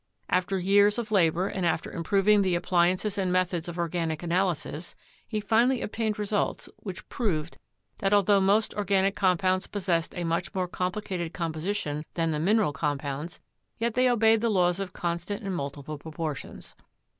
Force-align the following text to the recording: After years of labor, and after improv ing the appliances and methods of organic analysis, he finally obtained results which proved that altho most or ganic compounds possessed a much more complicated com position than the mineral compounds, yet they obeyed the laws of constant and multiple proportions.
After 0.31 0.57
years 0.57 0.97
of 0.97 1.11
labor, 1.11 1.47
and 1.47 1.63
after 1.63 1.91
improv 1.91 2.27
ing 2.27 2.41
the 2.41 2.55
appliances 2.55 3.19
and 3.19 3.31
methods 3.31 3.67
of 3.69 3.77
organic 3.77 4.23
analysis, 4.23 4.95
he 5.27 5.39
finally 5.39 5.83
obtained 5.83 6.17
results 6.17 6.67
which 6.77 7.07
proved 7.07 7.59
that 7.99 8.11
altho 8.11 8.39
most 8.41 8.73
or 8.75 8.83
ganic 8.83 9.13
compounds 9.13 9.67
possessed 9.67 10.15
a 10.15 10.23
much 10.23 10.55
more 10.55 10.67
complicated 10.67 11.35
com 11.35 11.53
position 11.53 12.03
than 12.15 12.31
the 12.31 12.39
mineral 12.39 12.73
compounds, 12.73 13.39
yet 13.77 13.93
they 13.93 14.09
obeyed 14.09 14.41
the 14.41 14.49
laws 14.49 14.79
of 14.79 14.91
constant 14.91 15.43
and 15.43 15.55
multiple 15.55 15.99
proportions. 15.99 16.75